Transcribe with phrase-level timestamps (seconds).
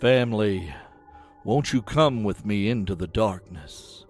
[0.00, 0.74] Family,
[1.44, 4.04] won't you come with me into the darkness,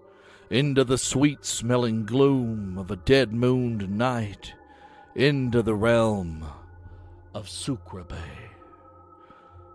[0.49, 4.53] into the sweet smelling gloom of a dead mooned night,
[5.13, 6.43] into the realm
[7.35, 8.03] of Sucre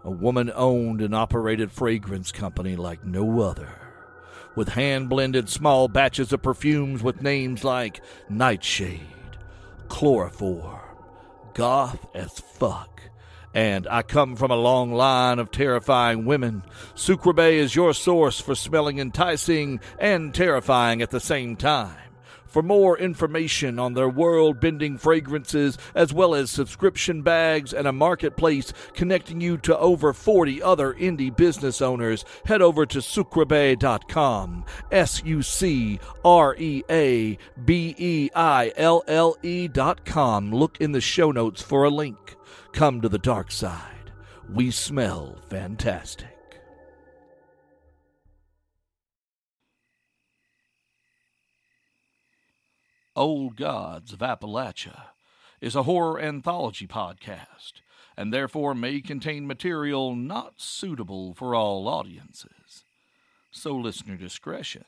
[0.03, 3.73] A woman owned and operated fragrance company like no other,
[4.57, 9.01] with hand blended small batches of perfumes with names like Nightshade,
[9.89, 10.81] Chloroform,
[11.55, 12.90] Goth as Fuck,
[13.55, 16.63] and I come from a long line of terrifying women.
[16.95, 21.97] Sucreabeille is your source for smelling enticing and terrifying at the same time.
[22.51, 27.93] For more information on their world bending fragrances, as well as subscription bags and a
[27.93, 34.65] marketplace connecting you to over 40 other indie business owners, head over to sucreabeille.com.
[34.91, 40.53] S U C R E A B E I L L E.com.
[40.53, 42.35] Look in the show notes for a link.
[42.73, 44.13] Come to the dark side.
[44.53, 46.29] We smell fantastic.
[53.17, 55.09] Old Gods of Appalachia
[55.61, 57.83] is a horror anthology podcast
[58.17, 62.85] and therefore may contain material not suitable for all audiences.
[63.51, 64.85] So listener discretion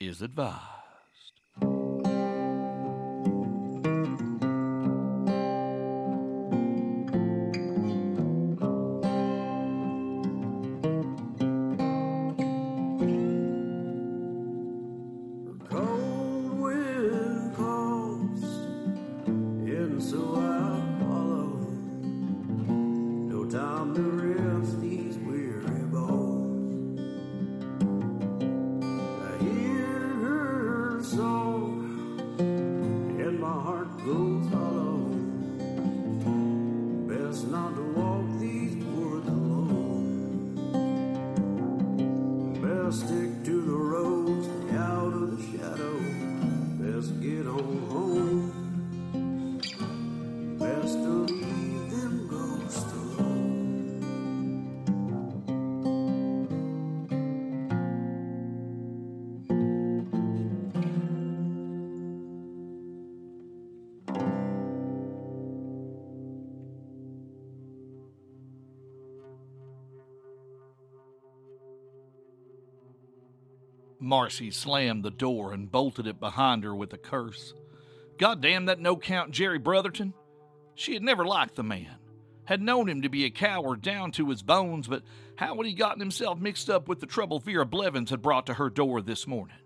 [0.00, 0.77] is advised.
[74.08, 77.52] Marcy slammed the door and bolted it behind her with a curse.
[78.18, 80.14] God damn that no count Jerry Brotherton.
[80.74, 81.96] She had never liked the man,
[82.46, 85.02] had known him to be a coward down to his bones, but
[85.36, 88.54] how had he gotten himself mixed up with the trouble Vera Blevins had brought to
[88.54, 89.58] her door this morning?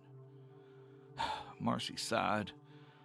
[1.61, 2.51] Marcy sighed.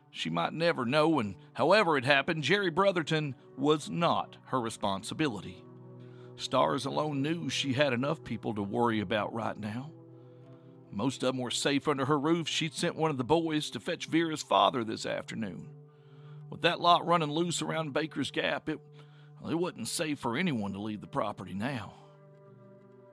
[0.10, 5.64] She might never know, and however it happened, Jerry Brotherton was not her responsibility.
[6.36, 9.92] Stars alone knew she had enough people to worry about right now.
[10.92, 12.48] Most of them were safe under her roof.
[12.48, 15.70] She'd sent one of the boys to fetch Vera's father this afternoon.
[16.50, 18.80] With that lot running loose around Baker's Gap, it,
[19.42, 21.94] well, it wasn't safe for anyone to leave the property now.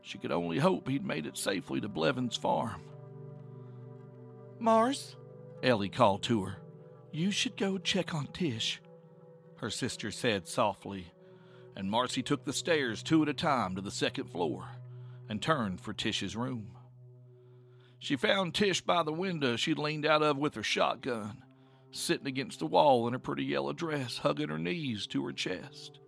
[0.02, 2.80] She could only hope he'd made it safely to Blevins Farm.
[4.58, 5.16] Mars,
[5.62, 6.56] Ellie called to her,
[7.10, 8.80] you should go check on Tish,
[9.56, 11.06] her sister said softly,
[11.76, 14.68] and Marcy took the stairs two at a time to the second floor
[15.28, 16.73] and turned for Tish's room.
[18.04, 21.42] She found Tish by the window she'd leaned out of with her shotgun,
[21.90, 26.00] sitting against the wall in her pretty yellow dress, hugging her knees to her chest.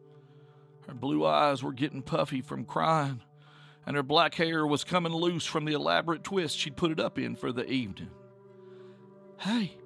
[0.86, 3.22] Her blue eyes were getting puffy from crying,
[3.86, 7.18] and her black hair was coming loose from the elaborate twist she'd put it up
[7.18, 8.10] in for the evening.
[9.38, 9.78] Hey,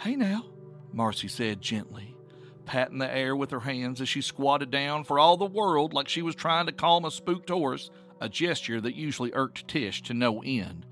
[0.00, 0.46] hey now,
[0.92, 2.16] Marcy said gently,
[2.64, 6.08] patting the air with her hands as she squatted down for all the world like
[6.08, 10.14] she was trying to calm a spooked horse, a gesture that usually irked Tish to
[10.14, 10.84] no end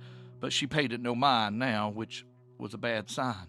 [0.43, 2.27] but she paid it no mind now, which
[2.59, 3.47] was a bad sign.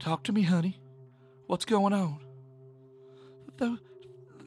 [0.00, 0.80] Talk to me, honey.
[1.46, 2.18] What's going on?
[3.56, 3.78] Those,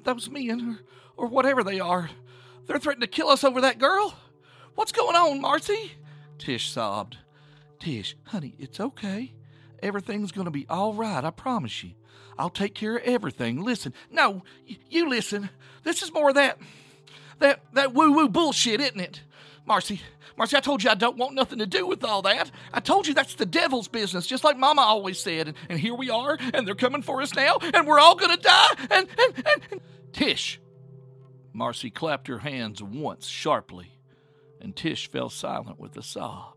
[0.03, 0.79] those men,
[1.15, 2.09] or, or whatever they are,
[2.67, 4.13] they're threatening to kill us over that girl.
[4.75, 5.93] What's going on, Marcy?
[6.37, 7.17] Tish sobbed.
[7.79, 9.33] Tish, honey, it's okay.
[9.81, 11.91] Everything's going to be all right, I promise you.
[12.37, 13.63] I'll take care of everything.
[13.63, 15.49] Listen, no, y- you listen.
[15.83, 16.57] This is more of that,
[17.39, 19.21] that, that woo woo bullshit, isn't it?
[19.69, 20.01] Marcy,
[20.35, 22.49] Marcy, I told you I don't want nothing to do with all that.
[22.73, 25.49] I told you that's the devil's business, just like Mama always said.
[25.49, 28.37] And, and here we are, and they're coming for us now, and we're all gonna
[28.37, 28.67] die.
[28.89, 29.81] And, and, and, and.
[30.11, 30.59] Tish.
[31.53, 33.91] Marcy clapped her hands once sharply,
[34.59, 36.55] and Tish fell silent with a sob.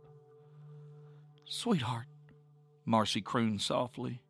[1.45, 2.07] Sweetheart,
[2.87, 4.23] Marcy crooned softly,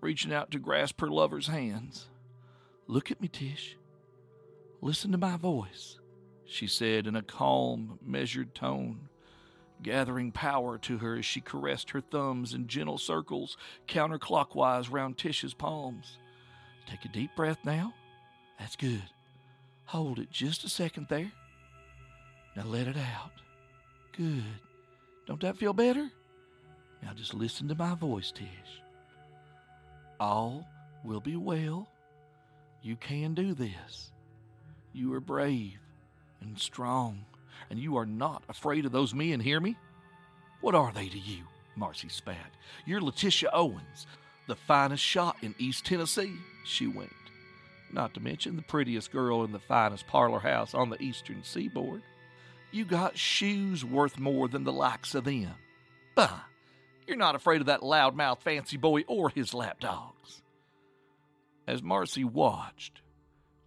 [0.00, 2.06] reaching out to grasp her lover's hands.
[2.86, 3.76] Look at me, Tish.
[4.80, 5.98] Listen to my voice.
[6.48, 9.08] She said in a calm, measured tone,
[9.82, 13.56] gathering power to her as she caressed her thumbs in gentle circles
[13.86, 16.18] counterclockwise round Tish's palms.
[16.86, 17.92] Take a deep breath now.
[18.58, 19.04] That's good.
[19.84, 21.30] Hold it just a second there.
[22.56, 23.32] Now let it out.
[24.16, 24.42] Good.
[25.26, 26.10] Don't that feel better?
[27.02, 28.82] Now just listen to my voice, Tish.
[30.18, 30.66] All
[31.04, 31.88] will be well.
[32.82, 34.12] You can do this.
[34.94, 35.78] You are brave
[36.40, 37.24] and strong,
[37.70, 39.76] and you are not afraid of those men, hear me?
[40.60, 41.44] What are they to you?
[41.76, 42.50] Marcy spat.
[42.84, 44.06] You're Letitia Owens,
[44.46, 47.14] the finest shot in East Tennessee, she winked.
[47.92, 52.02] Not to mention the prettiest girl in the finest parlor house on the eastern seaboard.
[52.70, 55.54] You got shoes worth more than the likes of them.
[56.14, 56.40] Bah!
[57.06, 60.42] You're not afraid of that loudmouth fancy boy or his lapdogs.
[61.66, 63.00] As Marcy watched,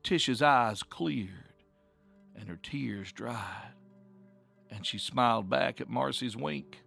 [0.03, 1.50] Tish's eyes cleared
[2.36, 3.74] and her tears dried,
[4.69, 6.81] and she smiled back at Marcy's wink.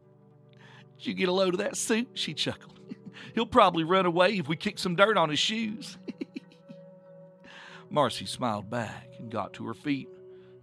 [0.99, 2.09] Did you get a load of that suit?
[2.15, 2.79] She chuckled.
[3.35, 5.99] He'll probably run away if we kick some dirt on his shoes.
[7.91, 10.09] Marcy smiled back and got to her feet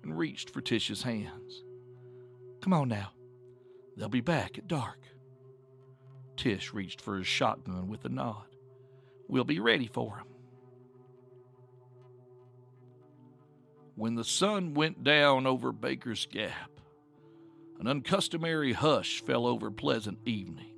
[0.03, 1.63] and reached for Tish's hands.
[2.61, 3.11] Come on now.
[3.95, 4.99] They'll be back at dark.
[6.37, 8.45] Tish reached for his shotgun with a nod.
[9.27, 10.25] We'll be ready for him.
[14.01, 16.71] When the sun went down over Baker's Gap,
[17.79, 20.73] an uncustomary hush fell over Pleasant Evening.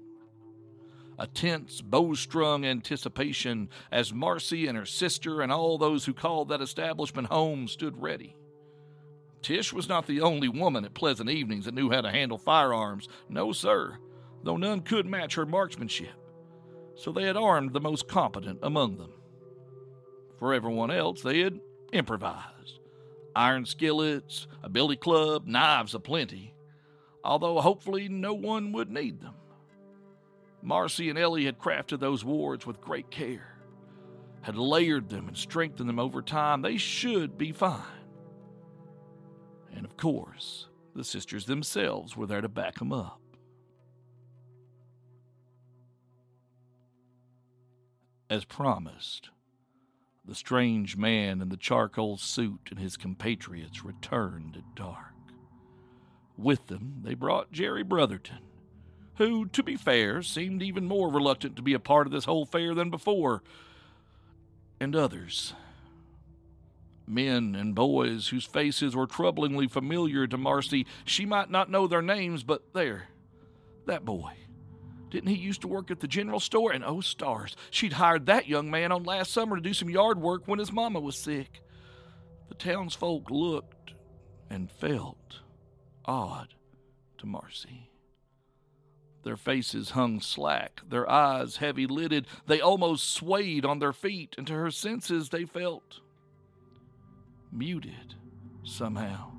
[1.18, 6.60] A tense, bowstrung anticipation as Marcy and her sister and all those who called that
[6.60, 8.36] establishment home stood ready.
[9.42, 13.08] Tish was not the only woman at Pleasant Evenings that knew how to handle firearms.
[13.30, 14.00] No, sir,
[14.44, 16.12] though none could match her marksmanship.
[16.96, 19.14] So they had armed the most competent among them.
[20.40, 21.62] For everyone else, they had
[21.94, 22.80] improvised
[23.36, 26.54] iron skillets, a billy club, knives aplenty,
[27.24, 29.36] although hopefully no one would need them.
[30.62, 33.58] Marcy and Ellie had crafted those wards with great care,
[34.42, 36.62] had layered them and strengthened them over time.
[36.62, 37.82] They should be fine.
[39.76, 43.20] And of course, the sisters themselves were there to back them up.
[48.30, 49.30] As promised,
[50.26, 55.14] the strange man in the charcoal suit and his compatriots returned at dark.
[56.38, 58.40] With them, they brought Jerry Brotherton,
[59.16, 62.44] who, to be fair, seemed even more reluctant to be a part of this whole
[62.44, 63.44] affair than before,
[64.80, 65.54] and others.
[67.06, 70.88] Men and boys whose faces were troublingly familiar to Marcy.
[71.04, 73.10] She might not know their names, but there,
[73.86, 74.32] that boy.
[75.14, 76.72] Didn't he used to work at the general store?
[76.72, 80.20] And oh, stars, she'd hired that young man on last summer to do some yard
[80.20, 81.62] work when his mama was sick.
[82.50, 83.94] The townsfolk looked
[84.50, 85.42] and felt
[86.04, 86.56] odd
[87.20, 87.92] to Marcy.
[89.24, 92.26] Their faces hung slack, their eyes heavy lidded.
[92.48, 96.00] They almost swayed on their feet, and to her senses they felt
[97.52, 98.16] muted
[98.64, 99.30] somehow,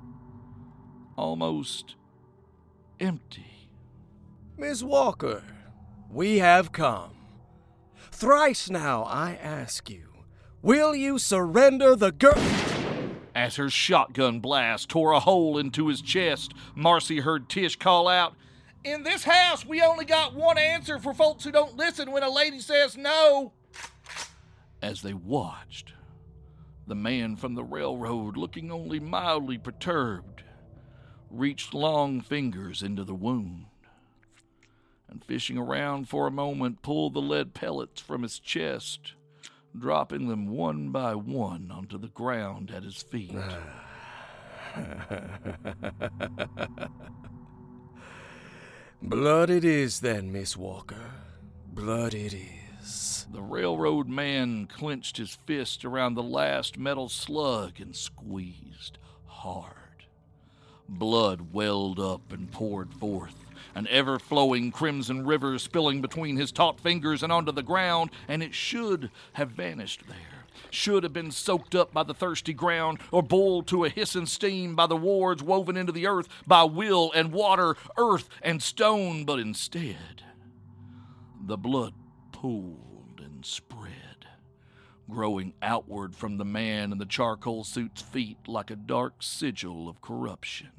[1.17, 1.95] almost
[2.97, 3.69] empty.
[4.57, 5.43] Miss Walker,
[6.09, 7.11] we have come.
[8.11, 10.07] Thrice now I ask you,
[10.61, 12.41] will you surrender the girl?
[13.35, 18.33] As her shotgun blast tore a hole into his chest, Marcy heard Tish call out,
[18.85, 22.29] In this house, we only got one answer for folks who don't listen when a
[22.29, 23.51] lady says no.
[24.81, 25.91] As they watched,
[26.87, 30.43] the man from the railroad, looking only mildly perturbed,
[31.29, 33.65] reached long fingers into the wound
[35.15, 39.13] and fishing around for a moment pulled the lead pellets from his chest,
[39.77, 43.31] dropping them one by one onto the ground at his feet.
[49.01, 51.13] Blood it is, then, Miss Walker.
[51.65, 53.25] Blood it is.
[53.31, 59.71] The railroad man clenched his fist around the last metal slug and squeezed hard.
[60.89, 63.44] Blood welled up and poured forth
[63.75, 68.41] an ever flowing crimson river spilling between his taut fingers and onto the ground, and
[68.41, 70.17] it should have vanished there.
[70.71, 74.75] Should have been soaked up by the thirsty ground, or boiled to a hissing steam
[74.75, 79.39] by the wards woven into the earth by will and water, earth and stone, but
[79.39, 80.23] instead,
[81.45, 81.93] the blood
[82.31, 84.25] pooled and spread,
[85.09, 90.01] growing outward from the man in the charcoal suit's feet like a dark sigil of
[90.01, 90.69] corruption.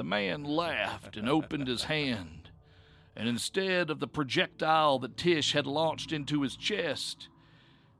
[0.00, 2.48] The man laughed and opened his hand,
[3.14, 7.28] and instead of the projectile that Tish had launched into his chest,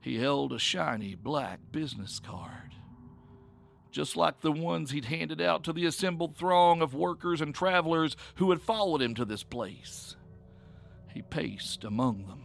[0.01, 2.75] he held a shiny black business card.
[3.91, 8.17] just like the ones he'd handed out to the assembled throng of workers and travelers
[8.37, 10.17] who had followed him to this place.
[11.13, 12.45] He paced among them,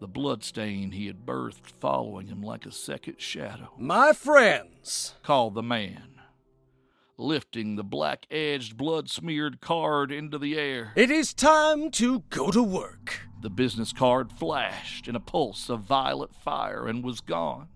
[0.00, 3.72] the bloodstain he had birthed following him like a second shadow.
[3.78, 6.08] My friends, called the man,
[7.18, 10.92] lifting the black edged, blood smeared card into the air.
[10.96, 13.20] It is time to go to work.
[13.40, 17.68] The business card flashed in a pulse of violet fire and was gone.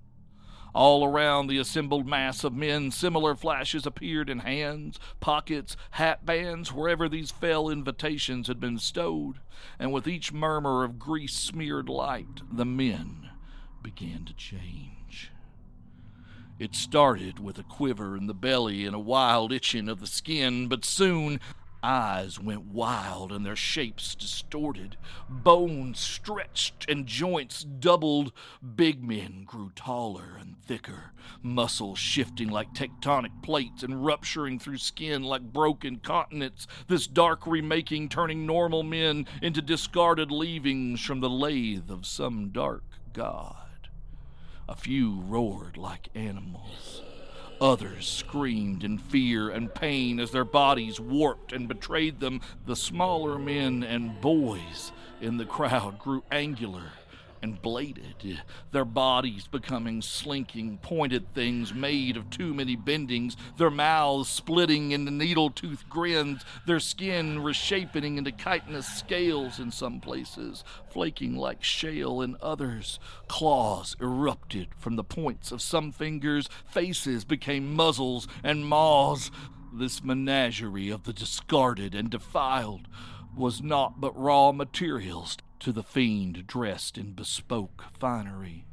[0.75, 6.71] All around the assembled mass of men, similar flashes appeared in hands, pockets, hat bands,
[6.71, 9.41] wherever these fell invitations had been stowed,
[9.79, 13.31] and with each murmur of grease smeared light, the men
[13.83, 14.96] began to change.
[16.59, 20.69] It started with a quiver in the belly and a wild itching of the skin,
[20.69, 21.41] but soon
[21.87, 24.97] Eyes went wild and their shapes distorted.
[25.29, 28.33] Bones stretched and joints doubled.
[28.75, 35.23] Big men grew taller and thicker, muscles shifting like tectonic plates and rupturing through skin
[35.23, 36.67] like broken continents.
[36.89, 42.83] This dark remaking turning normal men into discarded leavings from the lathe of some dark
[43.13, 43.66] god.
[44.69, 47.03] A few roared like animals.
[47.61, 52.41] Others screamed in fear and pain as their bodies warped and betrayed them.
[52.67, 56.93] The smaller men and boys in the crowd grew angular
[57.43, 64.29] and bladed, their bodies becoming slinking, pointed things made of too many bendings, their mouths
[64.29, 71.37] splitting into needle tooth grins, their skin reshaping into chitinous scales in some places, flaking
[71.37, 72.99] like shale in others.
[73.29, 79.31] Claws erupted from the points of some fingers, faces became muzzles and maws.
[79.73, 82.89] This menagerie of the discarded and defiled
[83.37, 88.67] was naught but raw materials to the fiend dressed in bespoke finery.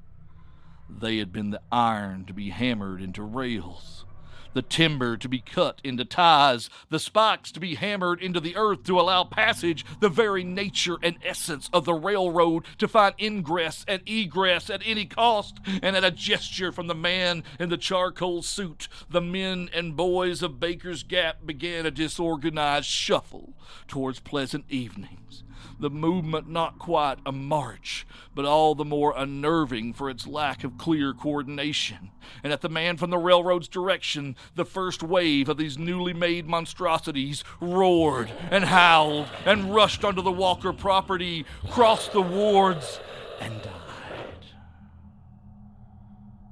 [0.89, 4.05] They had been the iron to be hammered into rails,
[4.53, 8.83] the timber to be cut into ties, the spikes to be hammered into the earth
[8.83, 14.01] to allow passage, the very nature and essence of the railroad to find ingress and
[14.07, 18.87] egress at any cost, and at a gesture from the man in the charcoal suit,
[19.09, 23.53] the men and boys of Baker's Gap began a disorganized shuffle
[23.87, 25.42] towards pleasant evenings
[25.79, 30.77] the movement not quite a march, but all the more unnerving for its lack of
[30.77, 32.11] clear coordination.
[32.43, 36.47] And at the man from the railroad's direction, the first wave of these newly made
[36.47, 42.99] monstrosities roared and howled and rushed onto the Walker property, crossed the wards,
[43.39, 44.45] and died.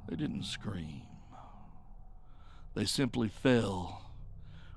[0.09, 1.03] They didn't scream.
[2.73, 4.13] They simply fell,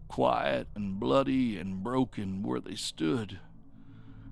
[0.08, 3.38] quiet and bloody and broken where they stood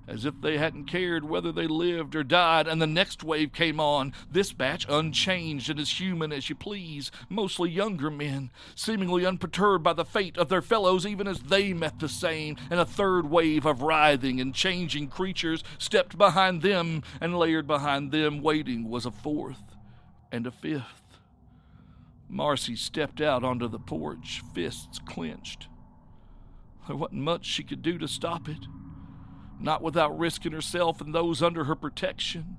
[0.07, 3.79] as if they hadn't cared whether they lived or died, and the next wave came
[3.79, 9.83] on, this batch unchanged and as human as you please, mostly younger men, seemingly unperturbed
[9.83, 13.29] by the fate of their fellows even as they met the same, and a third
[13.29, 19.05] wave of writhing and changing creatures stepped behind them, and layered behind them, waiting, was
[19.05, 19.75] a fourth
[20.31, 21.01] and a fifth.
[22.27, 25.67] Marcy stepped out onto the porch, fists clenched.
[26.87, 28.65] There wasn't much she could do to stop it
[29.63, 32.57] not without risking herself and those under her protection.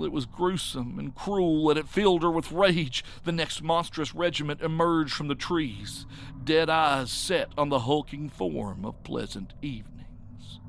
[0.00, 3.04] It was gruesome and cruel, and it filled her with rage.
[3.24, 6.06] The next monstrous regiment emerged from the trees,
[6.44, 10.60] dead eyes set on the hulking form of Pleasant Evenings.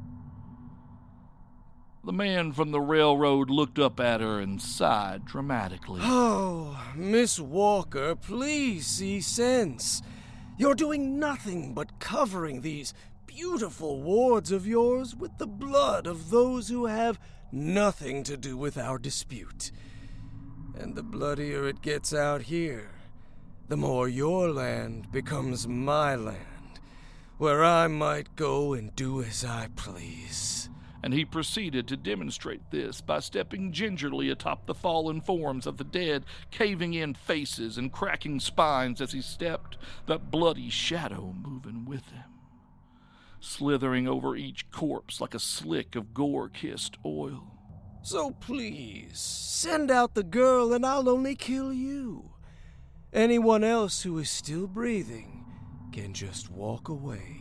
[2.03, 5.99] The man from the railroad looked up at her and sighed dramatically.
[6.01, 10.01] Oh, Miss Walker, please see sense.
[10.57, 12.93] You're doing nothing but covering these
[13.29, 17.19] beautiful wards of yours with the blood of those who have
[17.51, 19.71] nothing to do with our dispute.
[20.75, 22.89] And the bloodier it gets out here,
[23.67, 26.79] the more your land becomes my land,
[27.37, 30.67] where I might go and do as I please.
[31.03, 35.83] And he proceeded to demonstrate this by stepping gingerly atop the fallen forms of the
[35.83, 42.09] dead, caving in faces and cracking spines as he stepped, that bloody shadow moving with
[42.09, 42.38] him
[43.39, 47.59] slithering over each corpse like a slick of gore kissed oil.
[48.01, 52.31] So please, send out the girl and I'll only kill you.
[53.11, 55.45] Anyone else who is still breathing
[55.91, 57.37] can just walk away.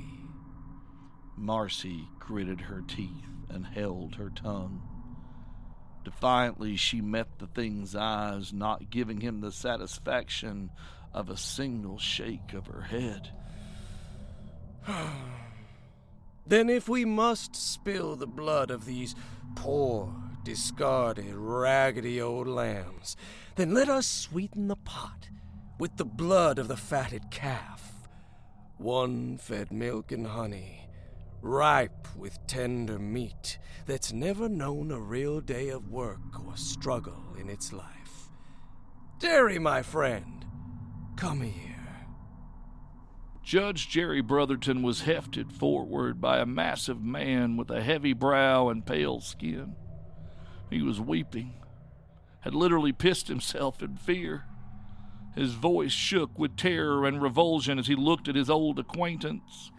[1.36, 3.10] Marcy gritted her teeth
[3.48, 4.82] and held her tongue.
[6.04, 10.70] Defiantly, she met the thing's eyes, not giving him the satisfaction
[11.12, 13.30] of a single shake of her head.
[16.48, 19.14] Then, if we must spill the blood of these
[19.54, 20.14] poor,
[20.44, 23.16] discarded, raggedy old lambs,
[23.56, 25.28] then let us sweeten the pot
[25.78, 28.08] with the blood of the fatted calf.
[28.78, 30.88] One fed milk and honey,
[31.42, 37.50] ripe with tender meat that's never known a real day of work or struggle in
[37.50, 38.30] its life.
[39.20, 40.46] Jerry, my friend,
[41.16, 41.77] come here.
[43.48, 48.84] Judge Jerry Brotherton was hefted forward by a massive man with a heavy brow and
[48.84, 49.74] pale skin.
[50.68, 51.54] He was weeping,
[52.40, 54.44] had literally pissed himself in fear.
[55.34, 59.72] His voice shook with terror and revulsion as he looked at his old acquaintance.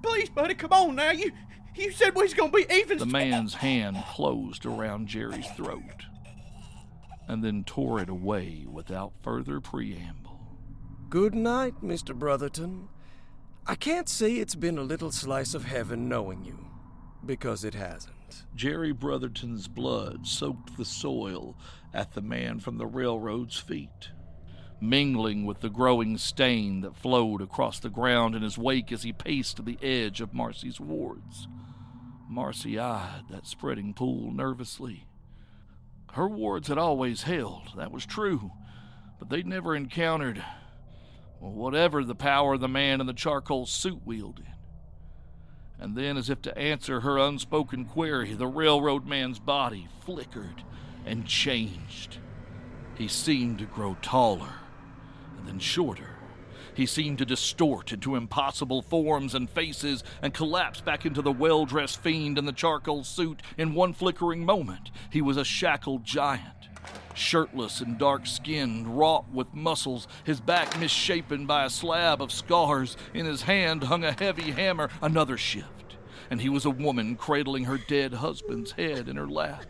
[0.00, 1.10] Please, buddy, come on now.
[1.10, 1.32] You
[1.74, 2.98] you said we was gonna be even.
[2.98, 6.06] The man's hand closed around Jerry's throat
[7.26, 10.21] and then tore it away without further preamble.
[11.12, 12.18] Good night, Mr.
[12.18, 12.88] Brotherton.
[13.66, 16.70] I can't say it's been a little slice of heaven knowing you,
[17.26, 18.44] because it hasn't.
[18.54, 21.54] Jerry Brotherton's blood soaked the soil
[21.92, 24.08] at the man from the railroad's feet,
[24.80, 29.12] mingling with the growing stain that flowed across the ground in his wake as he
[29.12, 31.46] paced the edge of Marcy's wards.
[32.26, 35.04] Marcy eyed that spreading pool nervously.
[36.14, 38.50] Her wards had always held, that was true,
[39.18, 40.42] but they'd never encountered
[41.42, 44.46] or whatever the power the man in the charcoal suit wielded.
[45.78, 50.62] And then, as if to answer her unspoken query, the railroad man's body flickered
[51.04, 52.18] and changed.
[52.94, 54.54] He seemed to grow taller
[55.36, 56.10] and then shorter.
[56.74, 61.66] He seemed to distort into impossible forms and faces and collapse back into the well
[61.66, 64.92] dressed fiend in the charcoal suit in one flickering moment.
[65.10, 66.62] He was a shackled giant
[67.14, 72.96] shirtless and dark skinned, wrought with muscles, his back misshapen by a slab of scars.
[73.14, 75.96] In his hand hung a heavy hammer, another shift,
[76.30, 79.66] and he was a woman cradling her dead husband's head in her lap.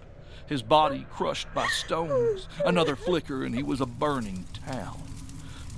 [0.46, 5.02] His body crushed by stones, another flicker, and he was a burning town.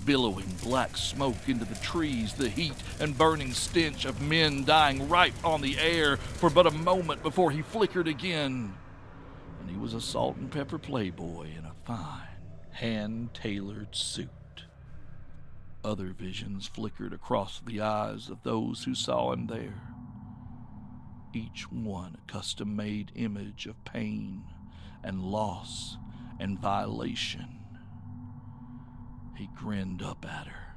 [0.04, 5.32] Billowing black smoke into the trees, the heat and burning stench of men dying right
[5.42, 8.74] on the air for but a moment before he flickered again
[9.64, 12.28] and he was a salt and pepper playboy in a fine,
[12.72, 14.28] hand tailored suit.
[15.82, 19.80] Other visions flickered across the eyes of those who saw him there,
[21.32, 24.44] each one a custom made image of pain
[25.02, 25.96] and loss
[26.38, 27.60] and violation.
[29.34, 30.74] He grinned up at her,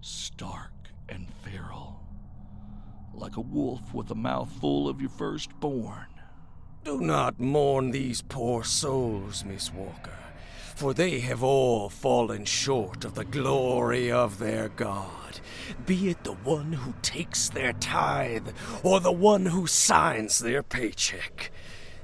[0.00, 0.72] stark
[1.08, 2.00] and feral,
[3.14, 6.17] like a wolf with a mouth full of your firstborn.
[6.88, 10.16] Do not mourn these poor souls, Miss Walker,
[10.74, 15.38] for they have all fallen short of the glory of their God,
[15.84, 18.48] be it the one who takes their tithe
[18.82, 21.50] or the one who signs their paycheck.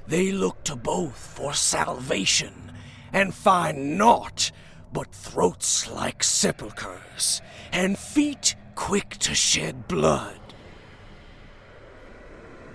[0.05, 2.71] They look to both for salvation
[3.11, 4.51] and find naught
[4.93, 10.44] but throats like sepulchres and feet quick to shed blood.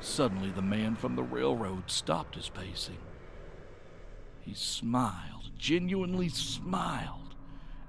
[0.01, 2.99] Suddenly, the man from the railroad stopped his pacing.
[4.41, 7.35] He smiled, genuinely smiled,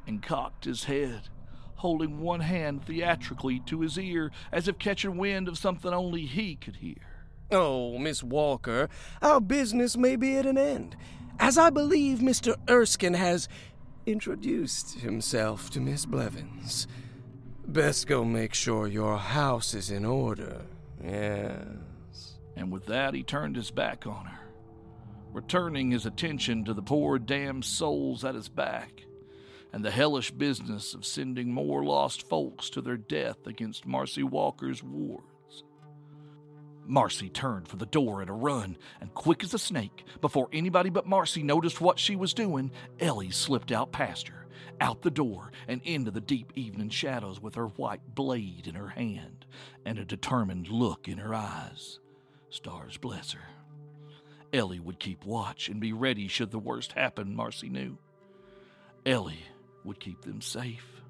[0.06, 1.30] and cocked his head,
[1.76, 6.56] holding one hand theatrically to his ear as if catching wind of something only he
[6.56, 6.98] could hear.
[7.50, 8.90] Oh, Miss Walker,
[9.22, 10.98] our business may be at an end,
[11.40, 12.56] as I believe Mr.
[12.70, 13.48] Erskine has
[14.06, 16.88] introduced himself to Miss Blevins.
[17.66, 20.64] Best go make sure your house is in order.
[21.04, 21.64] Yeah
[22.56, 24.54] and with that he turned his back on her,
[25.32, 29.06] returning his attention to the poor damned souls at his back
[29.74, 34.84] and the hellish business of sending more lost folks to their death against Marcy Walker's
[34.84, 35.26] wards.
[36.86, 40.90] Marcy turned for the door at a run, and quick as a snake, before anybody
[40.90, 44.48] but Marcy noticed what she was doing, Ellie slipped out past her,
[44.82, 48.90] out the door, and into the deep evening shadows with her white blade in her
[48.90, 49.46] hand
[49.86, 52.01] and a determined look in her eyes.
[52.52, 53.42] Stars bless her.
[54.54, 57.98] Ellie would keep watch and be ready should the worst happen, Marcy knew.
[59.06, 59.46] Ellie
[59.86, 61.02] would keep them safe.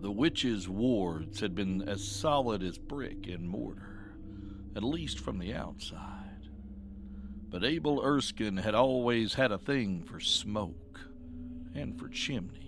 [0.00, 4.14] The witch's wards had been as solid as brick and mortar,
[4.76, 6.48] at least from the outside.
[7.48, 11.00] But Abel Erskine had always had a thing for smoke
[11.74, 12.65] and for chimneys.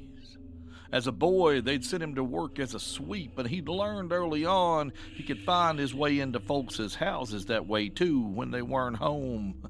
[0.90, 4.46] As a boy, they'd sent him to work as a sweep, but he'd learned early
[4.46, 8.96] on he could find his way into folks' houses that way too when they weren't
[8.96, 9.62] home,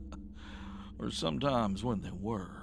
[0.99, 2.59] or sometimes when they were.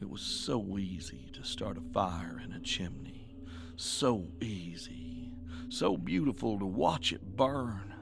[0.00, 3.34] It was so easy to start a fire in a chimney.
[3.76, 5.32] So easy.
[5.70, 7.94] So beautiful to watch it burn.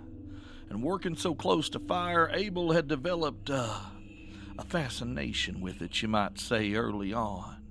[0.68, 3.78] and working so close to fire, Abel had developed uh,
[4.59, 7.62] a fascination with it, you might say, early on.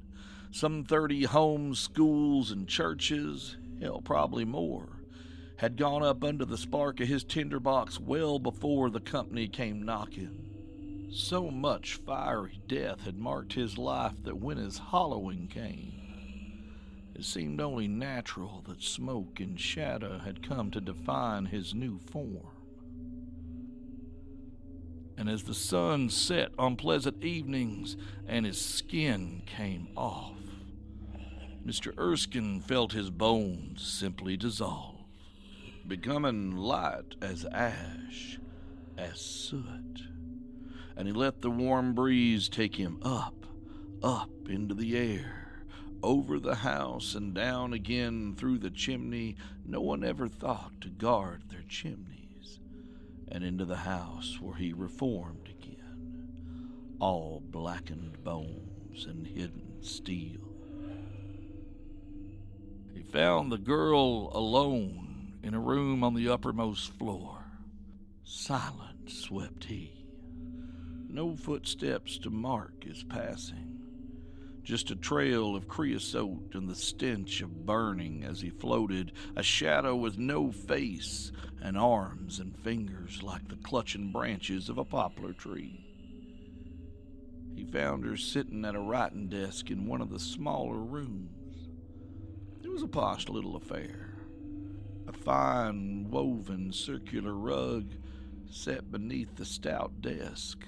[0.54, 5.02] Some 30 homes, schools, and churches, hell, probably more,
[5.56, 11.10] had gone up under the spark of his tinderbox well before the company came knocking.
[11.10, 15.94] So much fiery death had marked his life that when his hollowing came,
[17.16, 22.48] it seemed only natural that smoke and shadow had come to define his new form.
[25.18, 27.96] And as the sun set on pleasant evenings
[28.28, 30.41] and his skin came off,
[31.66, 31.98] Mr.
[31.98, 35.06] Erskine felt his bones simply dissolve,
[35.88, 38.40] becoming light as ash,
[38.98, 40.08] as soot.
[40.96, 43.46] And he let the warm breeze take him up,
[44.02, 45.42] up into the air
[46.04, 49.36] over the house and down again through the chimney.
[49.66, 52.60] No one ever thought to guard their chimneys,
[53.28, 56.28] and into the house where he reformed again,
[57.00, 60.51] all blackened bones and hidden steel.
[63.12, 67.46] Found the girl alone in a room on the uppermost floor.
[68.24, 70.06] Silent swept he.
[71.10, 73.72] No footsteps to mark his passing
[74.64, 79.96] just a trail of creosote and the stench of burning as he floated, a shadow
[79.96, 85.86] with no face and arms and fingers like the clutching branches of a poplar tree.
[87.56, 91.41] He found her sitting at a writing desk in one of the smaller rooms.
[92.72, 94.14] It was a posh little affair.
[95.06, 97.96] A fine woven circular rug
[98.50, 100.64] set beneath the stout desk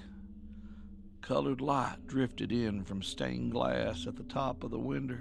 [1.22, 5.16] colored light drifted in from stained glass at the top of the window.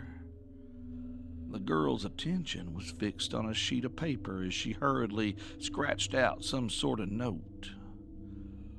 [1.52, 6.44] The girl's attention was fixed on a sheet of paper as she hurriedly scratched out
[6.44, 7.72] some sort of note.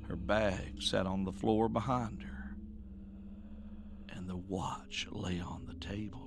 [0.08, 2.54] Her bag sat on the floor behind her,
[4.10, 6.23] and the watch lay on the table.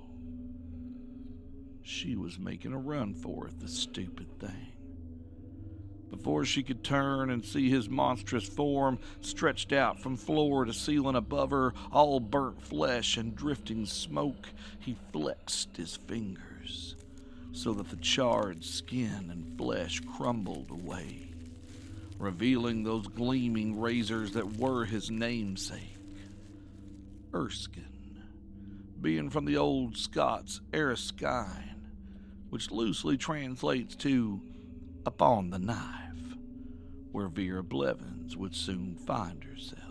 [1.88, 4.72] She was making a run for it, the stupid thing
[6.10, 11.16] before she could turn and see his monstrous form stretched out from floor to ceiling
[11.16, 14.48] above her, all burnt flesh and drifting smoke,
[14.80, 16.96] he flexed his fingers
[17.52, 21.30] so that the charred skin and flesh crumbled away,
[22.18, 25.96] revealing those gleaming razors that were his namesake.
[27.34, 28.22] Erskine,
[29.00, 31.77] being from the old Scots Erskine,
[32.50, 34.40] which loosely translates to
[35.04, 36.36] upon the knife,
[37.12, 39.82] where Vera Blevins would soon find herself.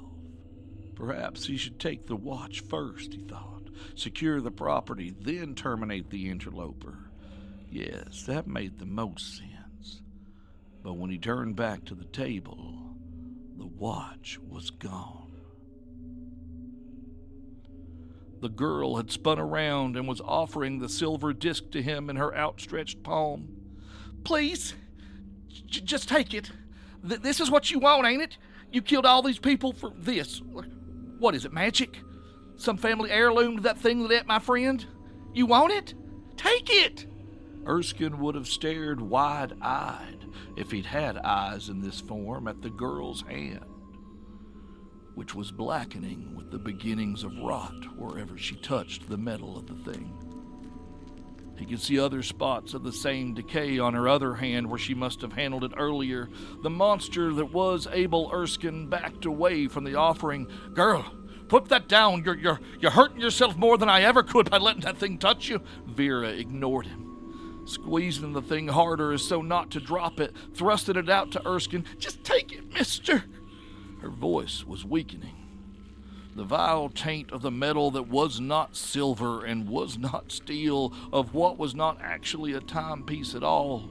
[0.95, 6.29] Perhaps he should take the watch first, he thought, secure the property, then terminate the
[6.29, 7.11] interloper.
[7.69, 10.01] Yes, that made the most sense.
[10.81, 12.95] But when he turned back to the table,
[13.57, 15.26] the watch was gone.
[18.39, 22.35] The girl had spun around and was offering the silver disc to him in her
[22.35, 23.47] outstretched palm.
[24.23, 24.75] Please,
[25.65, 26.51] J- just take it.
[27.07, 28.37] Th- this is what you want, ain't it?
[28.71, 30.41] You killed all these people for this.
[31.19, 31.99] What is it, magic?
[32.57, 34.85] Some family heirloom to that thing that ate my friend?
[35.33, 35.93] You want it?
[36.35, 37.05] Take it!
[37.65, 42.69] Erskine would have stared wide eyed if he'd had eyes in this form at the
[42.69, 43.65] girl's hand,
[45.17, 49.91] which was blackening with the beginnings of rot wherever she touched the metal of the
[49.91, 50.15] thing.
[51.57, 54.93] He could see other spots of the same decay on her other hand where she
[54.93, 56.29] must have handled it earlier.
[56.61, 60.51] The monster that was Abel Erskine backed away from the offering.
[60.75, 61.03] Girl,
[61.47, 62.23] put that down.
[62.23, 65.49] You're, you're, you're hurting yourself more than I ever could by letting that thing touch
[65.49, 65.63] you.
[65.87, 71.09] Vera ignored him, squeezing the thing harder as so not to drop it, thrusting it
[71.09, 71.85] out to Erskine.
[71.97, 73.23] Just take it, mister.
[74.07, 75.35] Her voice was weakening
[76.33, 81.33] the vile taint of the metal that was not silver and was not steel, of
[81.33, 83.89] what was not actually a timepiece at all,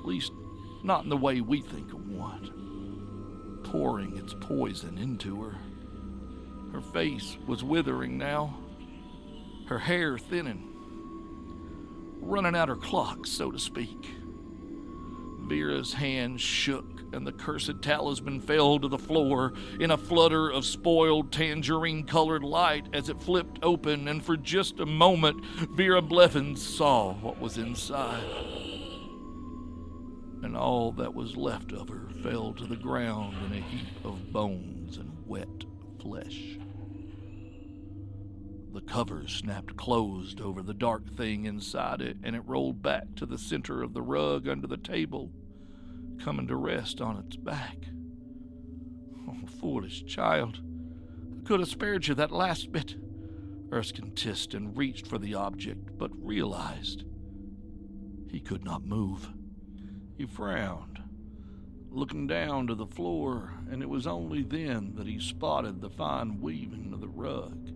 [0.00, 0.32] at least
[0.82, 5.58] not in the way we think of one, pouring its poison into her.
[6.72, 8.56] Her face was withering now,
[9.66, 10.70] her hair thinning,
[12.22, 14.08] running out her clock, so to speak.
[15.40, 20.64] Vera's hand shook and the cursed talisman fell to the floor in a flutter of
[20.64, 26.66] spoiled tangerine colored light as it flipped open, and for just a moment, Vera Blevins
[26.66, 28.22] saw what was inside.
[30.42, 34.32] And all that was left of her fell to the ground in a heap of
[34.32, 35.48] bones and wet
[36.00, 36.58] flesh.
[38.72, 43.26] The cover snapped closed over the dark thing inside it, and it rolled back to
[43.26, 45.30] the center of the rug under the table
[46.22, 47.76] coming to rest on its back.
[49.28, 50.60] Oh, foolish child.
[51.38, 52.96] I could have spared you that last bit.
[53.72, 57.04] Erskine tissed and reached for the object, but realized
[58.30, 59.30] he could not move.
[60.16, 61.00] He frowned,
[61.90, 66.40] looking down to the floor, and it was only then that he spotted the fine
[66.40, 67.70] weaving of the rug.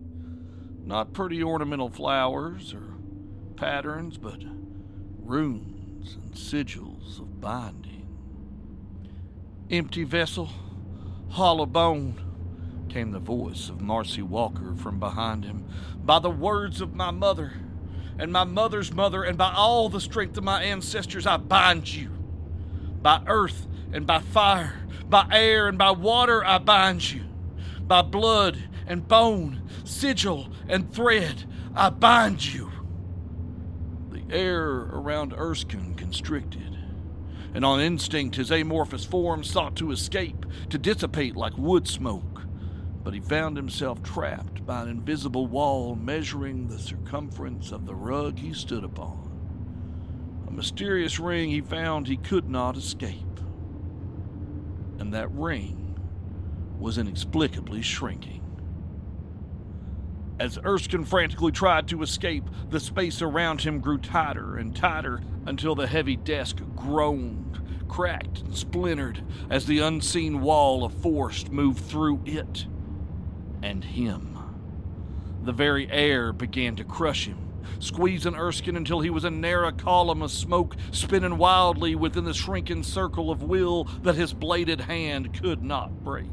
[0.83, 2.95] Not pretty ornamental flowers or
[3.55, 4.43] patterns, but
[5.19, 8.02] runes and sigils of binding.
[9.71, 10.49] Empty vessel,
[11.29, 12.19] hollow bone,
[12.89, 15.65] came the voice of Marcy Walker from behind him.
[16.03, 17.53] By the words of my mother,
[18.19, 22.09] and my mother's mother, and by all the strength of my ancestors, I bind you.
[23.01, 27.23] By earth and by fire, by air and by water, I bind you.
[27.87, 32.69] By blood and bone, sigil and thread, I bind you.
[34.11, 36.62] The air around Erskine constricted,
[37.53, 42.41] and on instinct his amorphous form sought to escape, to dissipate like wood smoke.
[43.03, 48.39] But he found himself trapped by an invisible wall measuring the circumference of the rug
[48.39, 49.29] he stood upon.
[50.47, 53.39] A mysterious ring he found he could not escape.
[54.99, 55.95] And that ring
[56.79, 58.39] was inexplicably shrinking.
[60.39, 65.75] As Erskine frantically tried to escape, the space around him grew tighter and tighter until
[65.75, 67.42] the heavy desk groaned,
[67.93, 72.65] cracked, and splintered as the unseen wall of force moved through it
[73.61, 74.35] and him.
[75.43, 77.37] The very air began to crush him,
[77.77, 82.81] squeezing Erskine until he was a narrow column of smoke spinning wildly within the shrinking
[82.81, 86.25] circle of will that his bladed hand could not break.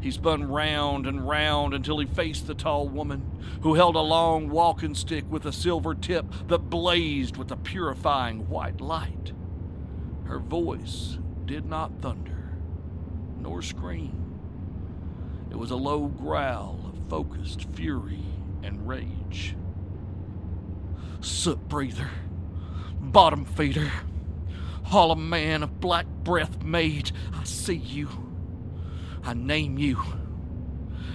[0.00, 4.48] He spun round and round until he faced the tall woman, who held a long
[4.48, 9.32] walking stick with a silver tip that blazed with a purifying white light.
[10.30, 12.52] Her voice did not thunder,
[13.40, 14.38] nor scream.
[15.50, 18.22] It was a low growl of focused fury
[18.62, 19.56] and rage.
[21.20, 22.10] Soot breather,
[23.00, 23.90] bottom feeder,
[24.84, 28.08] hollow man of black breath made, I see you.
[29.24, 30.00] I name you.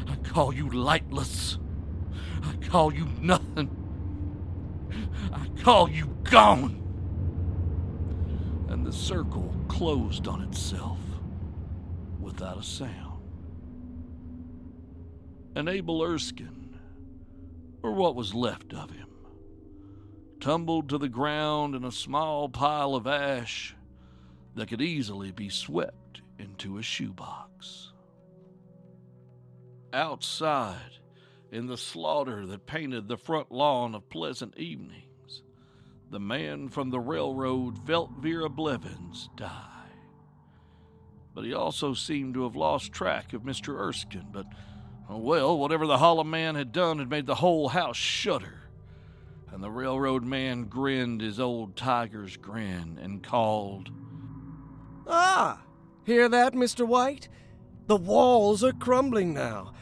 [0.09, 1.57] I call you lightless.
[2.43, 3.69] I call you nothing.
[5.31, 6.84] I call you gone.
[8.85, 10.99] The circle closed on itself
[12.19, 13.19] without a sound.
[15.55, 16.77] And Abel Erskine,
[17.81, 19.09] or what was left of him,
[20.39, 23.75] tumbled to the ground in a small pile of ash
[24.53, 27.91] that could easily be swept into a shoebox
[29.93, 30.99] outside
[31.51, 35.04] in the slaughter that painted the front lawn of Pleasant Evenings,
[36.11, 39.71] the man from the railroad felt Vera Blevins die.
[41.33, 43.77] But he also seemed to have lost track of Mr.
[43.77, 44.27] Erskine.
[44.31, 44.45] But,
[45.09, 48.69] well, whatever the hollow man had done had made the whole house shudder.
[49.51, 53.89] And the railroad man grinned his old tiger's grin and called,
[55.07, 55.61] Ah,
[56.05, 56.87] hear that, Mr.
[56.87, 57.27] White?
[57.87, 59.73] The walls are crumbling now.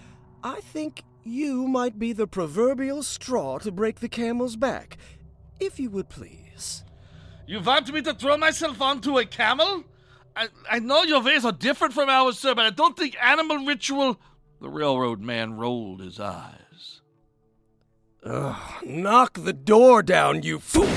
[0.44, 4.98] I think you might be the proverbial straw to break the camel's back,
[5.66, 6.84] if you would please.
[7.46, 9.84] You want me to throw myself onto a camel?
[10.36, 13.66] I, I know your ways are different from ours, sir, but I don't think animal
[13.66, 14.20] ritual.
[14.62, 17.02] The railroad man rolled his eyes.
[18.26, 20.88] Ugh, knock the door down, you fool!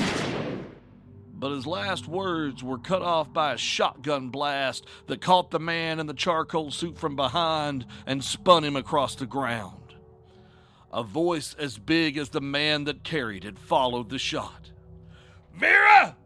[1.35, 6.00] But his last words were cut off by a shotgun blast that caught the man
[6.00, 9.86] in the charcoal suit from behind and spun him across the ground.
[10.96, 14.70] A voice as big as the man that carried it followed the shot.
[15.54, 16.16] Vera!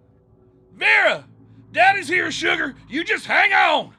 [0.72, 1.24] Vera!
[1.72, 2.76] Daddy's here, sugar!
[2.88, 3.96] You just hang on!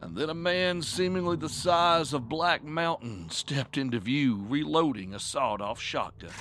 [0.00, 5.20] And then a man seemingly the size of Black Mountain stepped into view, reloading a
[5.20, 6.32] sawed off shotgun.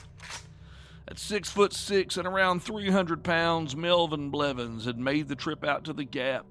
[1.08, 5.84] At six foot six and around 300 pounds, Melvin Blevins had made the trip out
[5.84, 6.48] to the Gap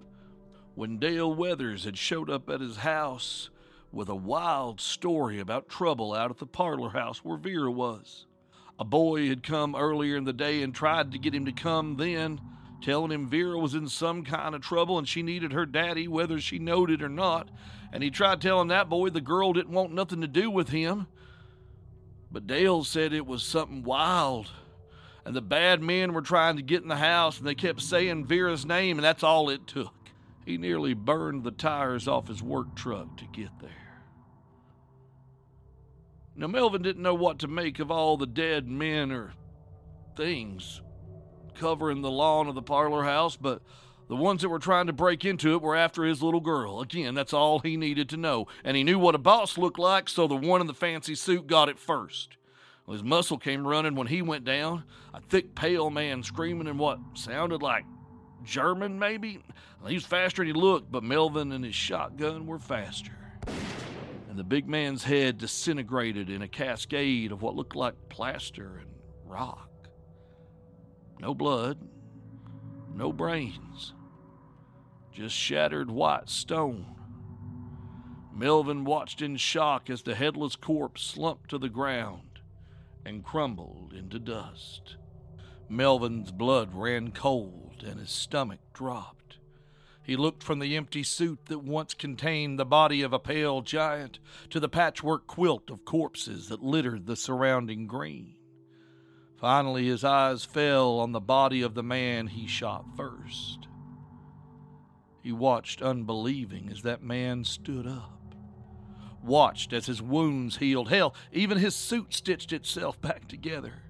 [0.77, 3.51] when Dale Weathers had showed up at his house
[3.93, 8.27] with a wild story about trouble out at the parlor house where Vera was.
[8.79, 11.97] A boy had come earlier in the day and tried to get him to come
[11.97, 12.41] then,
[12.83, 16.41] telling him Vera was in some kind of trouble and she needed her daddy, whether
[16.41, 17.49] she knowed it or not.
[17.93, 21.07] And he tried telling that boy the girl didn't want nothing to do with him.
[22.31, 24.51] But Dale said it was something wild.
[25.25, 28.27] And the bad men were trying to get in the house and they kept saying
[28.27, 29.93] Vera's name, and that's all it took.
[30.49, 34.01] He nearly burned the tires off his work truck to get there.
[36.35, 39.35] Now, Melvin didn't know what to make of all the dead men or
[40.17, 40.81] things
[41.55, 43.61] covering the lawn of the parlor house, but
[44.09, 46.81] The ones that were trying to break into it were after his little girl.
[46.81, 48.47] Again, that's all he needed to know.
[48.65, 51.47] And he knew what a boss looked like, so the one in the fancy suit
[51.47, 52.39] got it first.
[52.87, 54.85] Well, his muscle came running when he went down.
[55.13, 57.85] A thick, pale man screaming in what sounded like
[58.45, 59.41] German, maybe?
[59.87, 63.13] He was faster than he looked, but Melvin and his shotgun were faster.
[64.29, 68.91] And the big man's head disintegrated in a cascade of what looked like plaster and
[69.25, 69.69] rock.
[71.21, 71.79] No blood,
[72.95, 73.95] no brains
[75.19, 76.87] just shattered white stone.
[78.33, 82.39] Melvin watched in shock as the headless corpse slumped to the ground
[83.05, 84.95] and crumbled into dust.
[85.69, 89.39] Melvin's blood ran cold and his stomach dropped.
[90.03, 94.19] He looked from the empty suit that once contained the body of a pale giant
[94.49, 98.35] to the patchwork quilt of corpses that littered the surrounding green.
[99.37, 103.69] Finally, his eyes fell on the body of the man he shot first.
[105.23, 108.35] He watched unbelieving as that man stood up.
[109.23, 110.89] Watched as his wounds healed.
[110.89, 113.83] Hell, even his suit stitched itself back together.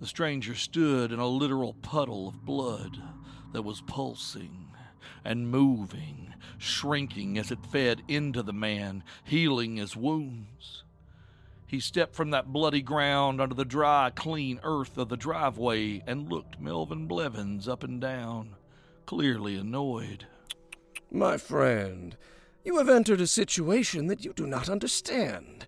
[0.00, 3.02] The stranger stood in a literal puddle of blood
[3.52, 4.68] that was pulsing
[5.24, 10.84] and moving, shrinking as it fed into the man, healing his wounds.
[11.66, 16.30] He stepped from that bloody ground onto the dry, clean earth of the driveway and
[16.30, 18.56] looked Melvin Blevins up and down
[19.08, 20.26] clearly annoyed.
[21.10, 22.14] My friend,
[22.62, 25.66] you have entered a situation that you do not understand.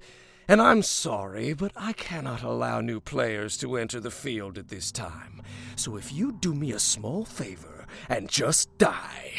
[0.50, 4.90] And I'm sorry, but I cannot allow new players to enter the field at this
[4.90, 5.42] time.
[5.76, 9.30] So if you do me a small favor and just die.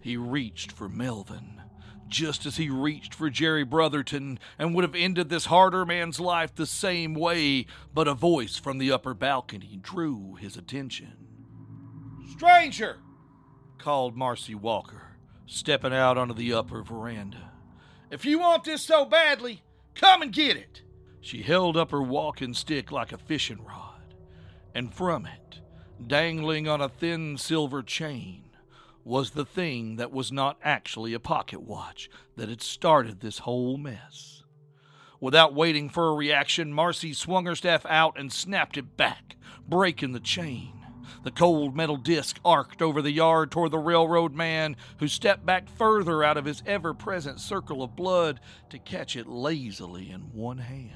[0.00, 1.60] He reached for Melvin,
[2.06, 6.54] just as he reached for Jerry Brotherton and would have ended this harder man's life
[6.54, 11.16] the same way, but a voice from the upper balcony drew his attention.
[12.30, 13.00] Stranger!
[13.76, 17.50] called Marcy Walker, stepping out onto the upper veranda.
[18.08, 19.64] If you want this so badly,
[19.98, 20.82] come and get it.
[21.20, 24.14] She held up her walking stick like a fishing rod,
[24.74, 25.60] and from it,
[26.06, 28.44] dangling on a thin silver chain,
[29.04, 33.76] was the thing that was not actually a pocket watch that had started this whole
[33.76, 34.42] mess.
[35.20, 40.12] Without waiting for a reaction, Marcy swung her staff out and snapped it back, breaking
[40.12, 40.77] the chain.
[41.22, 45.68] The cold metal disc arced over the yard toward the railroad man, who stepped back
[45.68, 48.40] further out of his ever present circle of blood
[48.70, 50.92] to catch it lazily in one hand.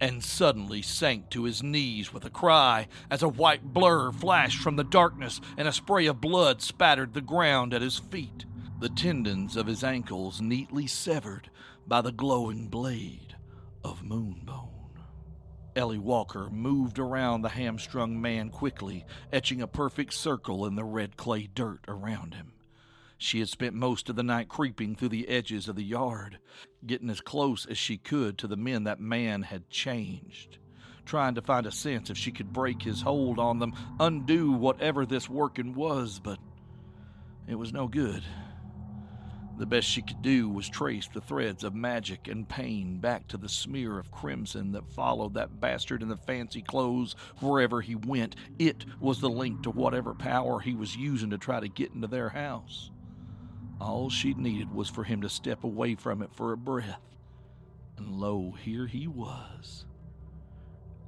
[0.00, 4.76] And suddenly sank to his knees with a cry as a white blur flashed from
[4.76, 8.44] the darkness and a spray of blood spattered the ground at his feet,
[8.80, 11.48] the tendons of his ankles neatly severed
[11.86, 13.36] by the glowing blade
[13.82, 14.73] of moonbone.
[15.76, 21.16] Ellie Walker moved around the hamstrung man quickly, etching a perfect circle in the red
[21.16, 22.52] clay dirt around him.
[23.18, 26.38] She had spent most of the night creeping through the edges of the yard,
[26.86, 30.58] getting as close as she could to the men that man had changed,
[31.04, 35.06] trying to find a sense if she could break his hold on them, undo whatever
[35.06, 36.38] this working was, but
[37.48, 38.22] it was no good.
[39.56, 43.36] The best she could do was trace the threads of magic and pain back to
[43.36, 48.34] the smear of crimson that followed that bastard in the fancy clothes wherever he went.
[48.58, 52.08] It was the link to whatever power he was using to try to get into
[52.08, 52.90] their house.
[53.80, 57.02] All she needed was for him to step away from it for a breath.
[57.96, 59.86] And lo, here he was,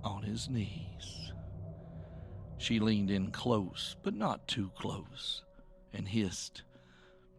[0.05, 1.33] on his knees.
[2.59, 5.43] She leaned in close, but not too close,
[5.93, 6.63] and hissed,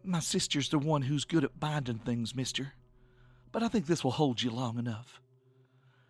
[0.08, 2.72] my sister's the one who's good at binding things, mister.
[3.52, 5.20] But I think this will hold you long enough.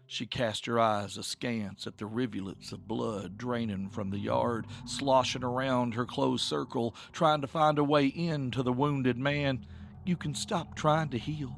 [0.06, 5.44] She cast her eyes askance at the rivulets of blood draining from the yard, sloshing
[5.44, 9.66] around her closed circle, trying to find a way in to the wounded man.
[10.06, 11.54] You can stop trying to heal.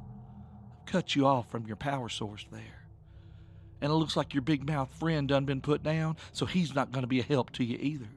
[0.72, 2.88] I've cut you off from your power source there.
[3.80, 6.90] And it looks like your big mouth friend done been put down, so he's not
[6.90, 8.08] going to be a help to you either.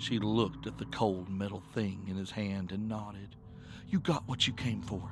[0.00, 3.36] She looked at the cold metal thing in his hand and nodded.
[3.86, 5.10] You got what you came for.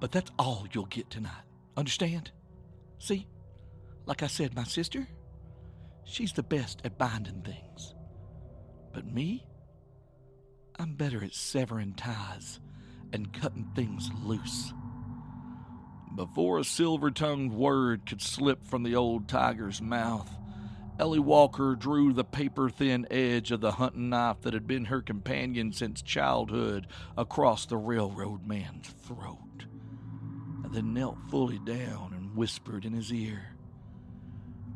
[0.00, 1.44] But that's all you'll get tonight.
[1.76, 2.32] Understand?
[2.98, 3.28] See?
[4.06, 5.06] Like I said, my sister,
[6.04, 7.94] she's the best at binding things.
[8.92, 9.46] But me,
[10.76, 12.58] I'm better at severing ties
[13.12, 14.72] and cutting things loose.
[16.16, 20.28] Before a silver tongued word could slip from the old tiger's mouth,
[21.00, 25.00] Ellie Walker drew the paper thin edge of the hunting knife that had been her
[25.00, 26.86] companion since childhood
[27.16, 29.64] across the railroad man's throat,
[30.62, 33.56] and then knelt fully down and whispered in his ear,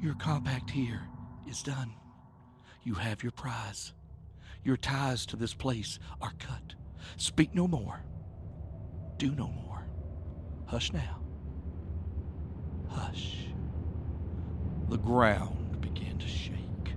[0.01, 1.03] Your compact here
[1.47, 1.93] is done.
[2.85, 3.93] You have your prize.
[4.64, 6.75] Your ties to this place are cut.
[7.18, 8.03] Speak no more.
[9.18, 9.87] Do no more.
[10.64, 11.20] Hush now.
[12.89, 13.45] Hush.
[14.89, 15.64] The ground
[16.15, 16.95] began to shake,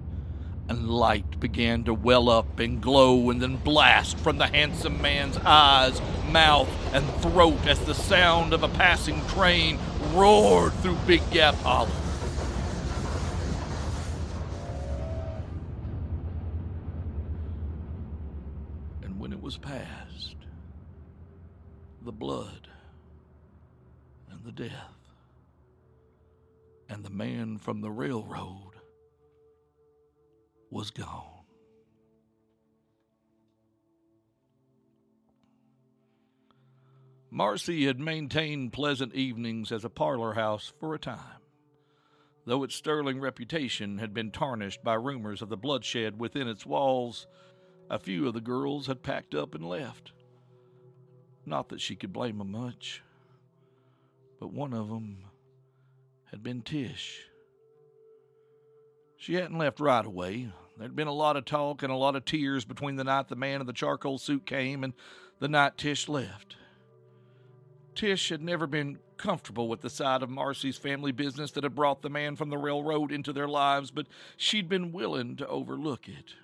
[0.69, 5.37] and light began to well up and glow and then blast from the handsome man's
[5.37, 9.79] eyes, mouth, and throat as the sound of a passing train
[10.13, 11.89] roared through Big Gap Hollow.
[19.03, 20.35] And when it was past,
[22.01, 22.67] the blood
[24.29, 24.93] and the death
[26.89, 28.66] and the man from the railroad
[30.69, 31.37] was gone.
[37.29, 41.41] Marcy had maintained pleasant evenings as a parlor house for a time,
[42.45, 47.27] though its sterling reputation had been tarnished by rumors of the bloodshed within its walls.
[47.89, 50.13] A few of the girls had packed up and left.
[51.45, 53.03] Not that she could blame them much,
[54.39, 55.25] but one of them
[56.31, 57.25] had been Tish.
[59.17, 60.49] She hadn't left right away.
[60.77, 63.35] There'd been a lot of talk and a lot of tears between the night the
[63.35, 64.93] man in the charcoal suit came and
[65.39, 66.55] the night Tish left.
[67.95, 72.03] Tish had never been comfortable with the side of Marcy's family business that had brought
[72.03, 74.05] the man from the railroad into their lives, but
[74.37, 76.35] she'd been willing to overlook it.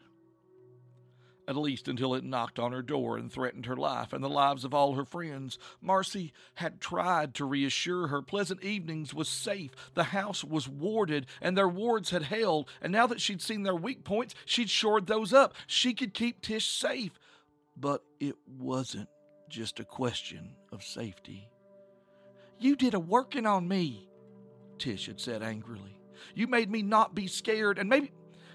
[1.46, 4.64] At least until it knocked on her door and threatened her life and the lives
[4.64, 5.60] of all her friends.
[5.82, 11.58] Marcy had tried to reassure her Pleasant Evenings was safe, the house was warded, and
[11.58, 15.34] their wards had held, and now that she'd seen their weak points, she'd shored those
[15.34, 15.54] up.
[15.68, 17.20] She could keep Tish safe.
[17.76, 19.10] But it wasn't
[19.50, 21.50] just a question of safety.
[22.60, 24.08] You did a working on me,
[24.78, 25.98] Tish had said angrily.
[26.36, 28.12] You made me not be scared, and maybe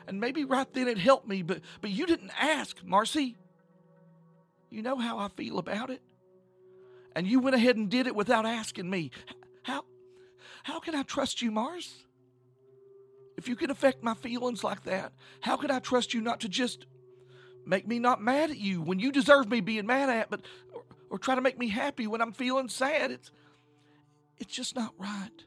[0.09, 3.37] and maybe right then it helped me, but but you didn't ask, Marcy.
[4.71, 6.03] You know how I feel about it.
[7.15, 9.11] And you went ahead and did it without asking me.
[9.63, 9.85] How
[10.63, 12.05] how can I trust you, Mars?
[13.37, 16.49] If you can affect my feelings like that, how can I trust you not to
[16.49, 16.87] just
[17.65, 20.41] make me not mad at you when you deserve me being mad at, but
[20.73, 23.11] or, or try to make me happy when I'm feeling sad?
[23.11, 23.31] It's
[24.39, 25.45] it's just not right.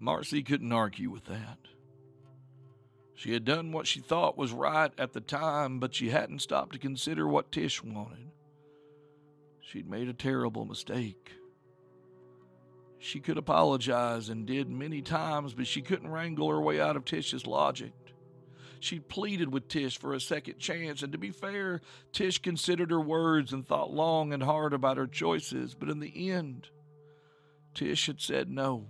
[0.00, 1.58] Marcy couldn't argue with that.
[3.18, 6.74] She had done what she thought was right at the time, but she hadn't stopped
[6.74, 8.30] to consider what Tish wanted.
[9.60, 11.32] She'd made a terrible mistake.
[13.00, 17.04] She could apologize and did many times, but she couldn't wrangle her way out of
[17.04, 17.92] Tish's logic.
[18.78, 21.80] She pleaded with Tish for a second chance, and to be fair,
[22.12, 26.30] Tish considered her words and thought long and hard about her choices, but in the
[26.30, 26.68] end,
[27.74, 28.86] Tish had said no.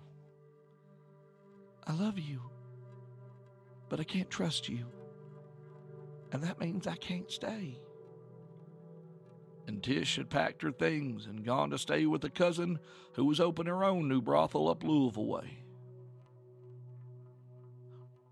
[1.86, 2.42] I love you,
[3.88, 4.86] but I can't trust you.
[6.32, 7.80] And that means I can't stay.
[9.66, 12.78] And Tish had packed her things and gone to stay with a cousin
[13.14, 15.62] who was opening her own new brothel up Louisville way.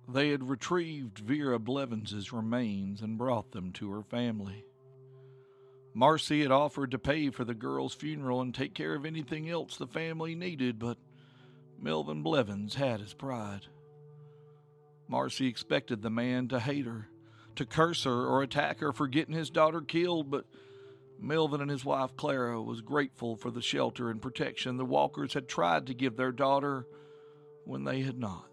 [0.09, 4.65] They had retrieved Vera Blevins's remains and brought them to her family.
[5.93, 9.77] Marcy had offered to pay for the girl's funeral and take care of anything else
[9.77, 10.99] the family needed, but
[11.81, 13.67] Melvin Blevins had his pride.
[15.09, 17.09] Marcy expected the man to hate her,
[17.55, 20.47] to curse her or attack her for getting his daughter killed, but
[21.21, 25.49] Melvin and his wife Clara was grateful for the shelter and protection the Walkers had
[25.49, 26.87] tried to give their daughter
[27.65, 28.51] when they had not.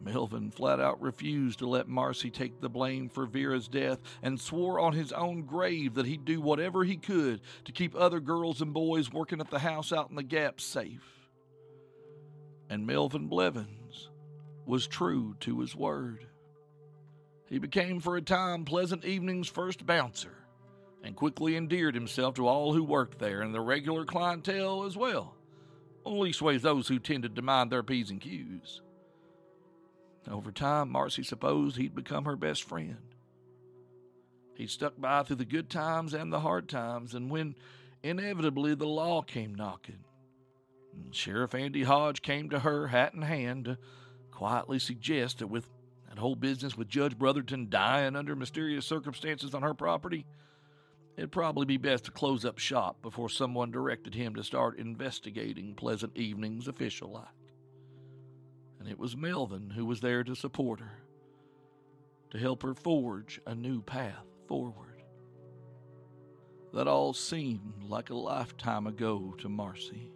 [0.00, 4.78] Melvin flat out refused to let Marcy take the blame for Vera's death and swore
[4.78, 8.74] on his own grave that he'd do whatever he could to keep other girls and
[8.74, 11.30] boys working at the house out in the Gap safe.
[12.68, 13.83] And Melvin Blevins
[14.66, 16.26] was true to his word.
[17.48, 20.44] He became for a time Pleasant Evening's first bouncer
[21.02, 25.34] and quickly endeared himself to all who worked there and the regular clientele as well,
[26.04, 28.80] leastways those who tended to mind their P's and Q's.
[30.30, 32.96] Over time, Marcy supposed he'd become her best friend.
[34.54, 37.56] He stuck by through the good times and the hard times, and when
[38.02, 40.04] inevitably the law came knocking,
[41.10, 43.78] Sheriff Andy Hodge came to her, hat in hand, to
[44.34, 45.68] quietly suggest that with
[46.08, 50.26] that whole business with Judge Brotherton dying under mysterious circumstances on her property,
[51.16, 55.74] it'd probably be best to close up shop before someone directed him to start investigating
[55.74, 57.28] Pleasant Evening's official life
[58.84, 60.98] and it was Melvin who was there to support her,
[62.30, 65.02] to help her forge a new path forward.
[66.74, 70.10] That all seemed like a lifetime ago to Marcy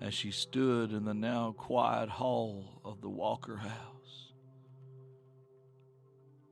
[0.00, 4.32] as she stood in the now quiet hall of the Walker house.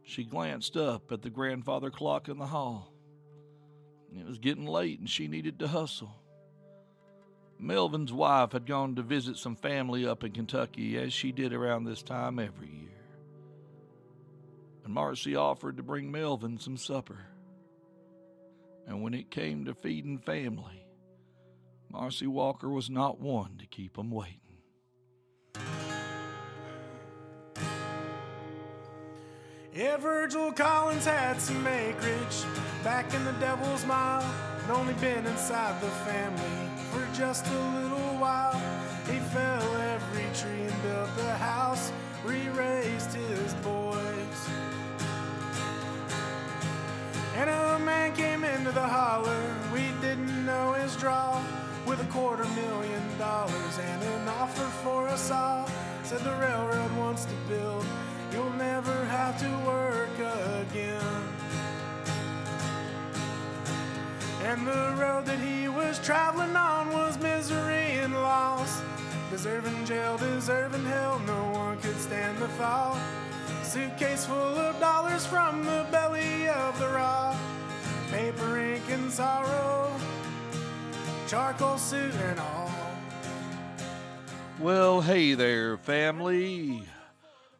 [0.04, 2.92] She glanced up at the grandfather clock in the hall.
[4.14, 6.14] It was getting late and she needed to hustle.
[7.58, 11.84] Melvin's wife had gone to visit some family up in Kentucky, as she did around
[11.84, 12.88] this time every year.
[14.84, 17.20] And Marcy offered to bring Melvin some supper.
[18.86, 20.81] And when it came to feeding family,
[21.92, 24.38] Marcy Walker was not one to keep 'em waiting.
[29.74, 32.44] Yeah, Virgil Collins had some acreage
[32.82, 34.24] back in the Devil's Mile,
[34.62, 38.58] and only been inside the family for just a little while.
[39.06, 41.92] He fell every tree and built the house
[42.26, 44.40] he raised his boys.
[47.36, 51.42] And a man came into the holler, we didn't know his draw,
[51.92, 55.68] with a quarter million dollars and an offer for us all.
[56.04, 57.84] Said the railroad wants to build,
[58.32, 60.14] you'll never have to work
[60.62, 61.22] again.
[64.44, 68.80] And the road that he was traveling on was misery and loss.
[69.30, 72.98] Deserving jail, deserving hell, no one could stand the fall.
[73.62, 77.36] Suitcase full of dollars from the belly of the rock.
[78.10, 79.92] Paper, ink, and sorrow.
[81.32, 82.70] Charcoal suit and all.
[84.60, 86.82] Well, hey there, family.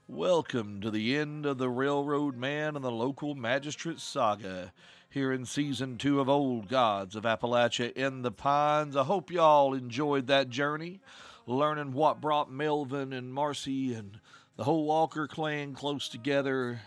[0.06, 4.74] Welcome to the end of the Railroad Man and the Local Magistrate saga
[5.08, 8.94] here in season two of Old Gods of Appalachia in the Pines.
[8.94, 11.00] I hope y'all enjoyed that journey,
[11.46, 14.20] learning what brought Melvin and Marcy and
[14.58, 16.82] the whole Walker clan close together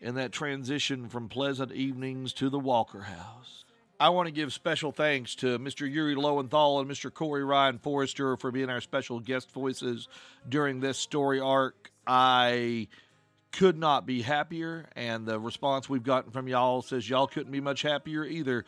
[0.00, 3.64] in that transition from pleasant evenings to the Walker House.
[4.02, 5.88] I want to give special thanks to Mr.
[5.88, 7.14] Yuri Lowenthal and Mr.
[7.14, 10.08] Corey Ryan Forrester for being our special guest voices
[10.48, 11.92] during this story arc.
[12.04, 12.88] I
[13.52, 17.60] could not be happier, and the response we've gotten from y'all says y'all couldn't be
[17.60, 18.64] much happier either.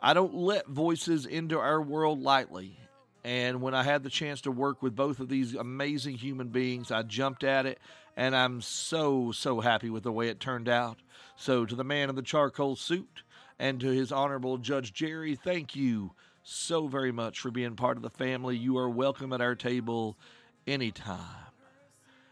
[0.00, 2.78] I don't let voices into our world lightly.
[3.24, 6.92] And when I had the chance to work with both of these amazing human beings,
[6.92, 7.80] I jumped at it,
[8.18, 10.98] and I'm so, so happy with the way it turned out.
[11.36, 13.22] So, to the man in the charcoal suit
[13.60, 16.10] and to his honorable Judge Jerry, thank you
[16.42, 18.56] so very much for being part of the family.
[18.56, 20.18] You are welcome at our table
[20.66, 21.46] anytime.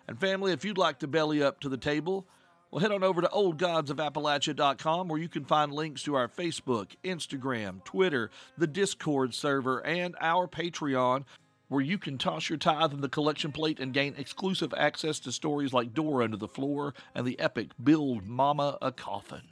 [0.09, 2.27] And family, if you'd like to belly up to the table,
[2.73, 7.85] well, head on over to oldgodsofappalachia.com where you can find links to our Facebook, Instagram,
[7.85, 11.25] Twitter, the Discord server, and our Patreon,
[11.69, 15.33] where you can toss your tithe in the collection plate and gain exclusive access to
[15.33, 19.43] stories like Door Under the Floor and the epic Build Mama a Coffin.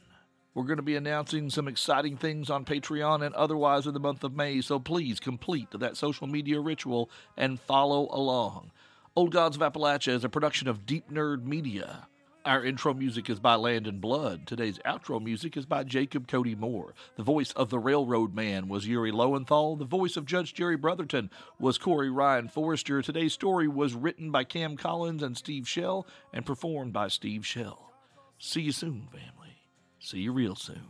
[0.54, 4.22] We're going to be announcing some exciting things on Patreon and otherwise in the month
[4.22, 8.70] of May, so please complete that social media ritual and follow along.
[9.16, 12.06] Old Gods of Appalachia is a production of DeepNerd Media.
[12.46, 14.46] Our intro music is by Landon Blood.
[14.46, 16.92] Today's outro music is by Jacob Cody Moore.
[17.16, 19.76] The voice of the Railroad Man was Yuri Lowenthal.
[19.76, 23.00] The voice of Judge Jerry Brotherton was Corey Ryan Forrester.
[23.00, 27.90] Today's story was written by Cam Collins and Steve Shell and performed by Steve Shell.
[28.38, 29.56] See you soon, family.
[29.98, 30.82] See you real soon.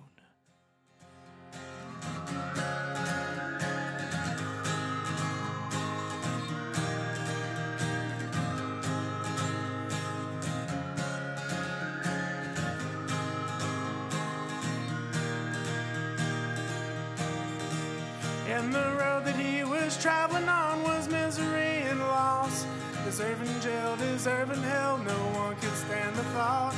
[18.64, 22.64] And the road that he was traveling on was misery and loss.
[23.04, 26.74] Deserving jail, deserving hell, no one could stand the thought.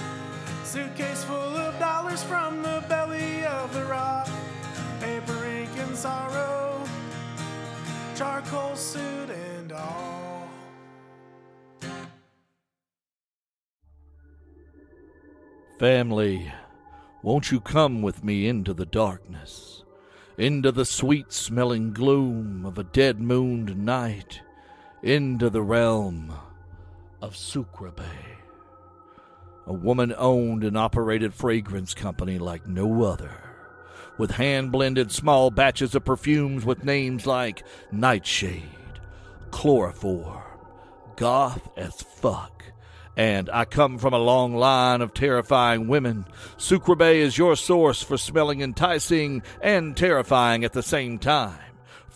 [0.65, 4.29] Suitcase full of dollars from the belly of the rock.
[4.99, 6.83] Paper, ink, and sorrow.
[8.17, 10.49] Charcoal suit and all.
[15.79, 16.53] Family,
[17.23, 19.85] won't you come with me into the darkness,
[20.39, 24.43] into the sweet smelling gloom of a dead mooned night,
[25.03, 26.33] into the realm
[27.23, 28.05] of Sucreabeille,
[29.67, 33.33] a woman owned and operated fragrance company like no other,
[34.19, 38.63] with hand blended small batches of perfumes with names like Nightshade,
[39.51, 40.43] Chloroform,
[41.17, 42.57] Goth as Fuck
[43.17, 46.27] and I come from a long line of terrifying women.
[46.59, 51.59] Sucreabeille is your source for smelling enticing and terrifying at the same time.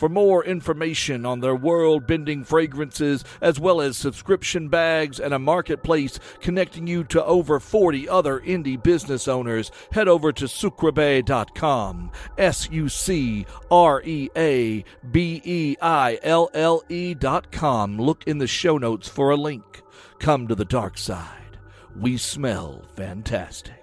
[0.01, 5.39] For more information on their world bending fragrances, as well as subscription bags and a
[5.39, 12.13] marketplace connecting you to over 40 other indie business owners, head over to sucreabeille.com.
[12.39, 17.99] S U C R E A B E I L L E.com.
[17.99, 19.83] Look in the show notes for a link.
[20.21, 21.57] Come to the dark side.
[21.99, 23.80] We smell fantastic.